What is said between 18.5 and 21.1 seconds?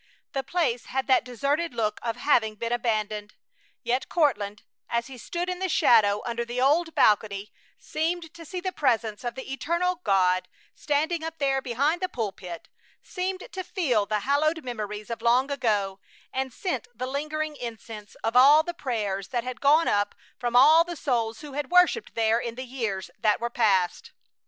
the prayers that had gone up from all the